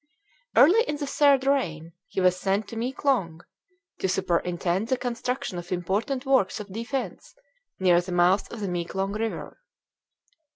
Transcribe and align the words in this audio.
Early 0.57 0.81
in 0.85 0.97
the 0.97 1.05
third 1.05 1.45
reign 1.45 1.93
he 2.07 2.19
was 2.21 2.35
sent 2.35 2.67
to 2.69 2.75
Meeklong 2.75 3.41
to 3.99 4.09
superintend 4.09 4.87
the 4.87 4.97
construction 4.97 5.59
of 5.59 5.71
important 5.71 6.25
works 6.25 6.59
of 6.59 6.73
defence 6.73 7.35
near 7.79 8.01
the 8.01 8.11
mouth 8.11 8.51
of 8.51 8.61
the 8.61 8.67
Meeklong 8.67 9.13
River. 9.13 9.59